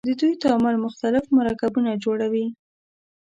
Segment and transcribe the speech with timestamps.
[0.07, 2.45] د دوی تعامل مختلف مرکبونه جوړوي.